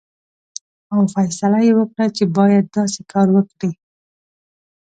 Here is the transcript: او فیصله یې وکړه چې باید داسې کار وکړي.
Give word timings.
او 0.93 0.99
فیصله 1.13 1.59
یې 1.67 1.73
وکړه 1.77 2.05
چې 2.15 2.23
باید 2.37 2.65
داسې 2.77 3.01
کار 3.11 3.27
وکړي. 3.33 3.71